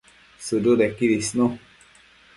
[0.45, 1.47] Sëdëdequid isnu